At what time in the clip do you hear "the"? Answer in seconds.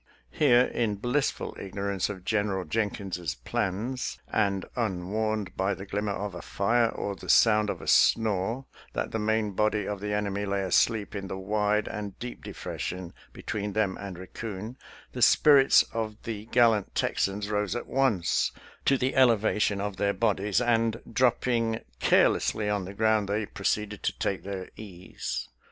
5.75-5.85, 7.15-7.29, 9.11-9.19, 9.99-10.11, 11.27-11.37, 15.11-15.21, 16.23-16.47, 18.97-19.15, 22.85-22.95